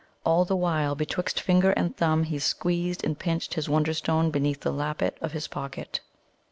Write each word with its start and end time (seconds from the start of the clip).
All 0.25 0.45
the 0.45 0.55
while 0.55 0.95
betwixt 0.95 1.39
finger 1.39 1.69
and 1.73 1.95
thumb 1.95 2.23
he 2.23 2.39
squeezed 2.39 3.03
and 3.03 3.19
pinched 3.19 3.53
his 3.53 3.69
Wonderstone 3.69 4.31
beneath 4.31 4.61
the 4.61 4.73
lappet 4.73 5.15
of 5.21 5.33
his 5.33 5.47
pocket. 5.47 5.99